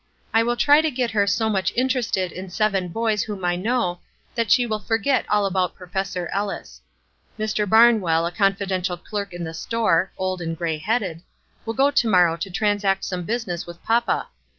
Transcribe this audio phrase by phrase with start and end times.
[0.33, 3.99] I will try to get her so much interested in seven boys whom I know
[4.33, 6.81] that she will forget all about Professor Ellis.
[7.37, 7.69] Mr.
[7.69, 11.21] Barnwell a confidential clerk in the store (old and gray headed),
[11.67, 14.29] will go to morrow to transact some business with papa.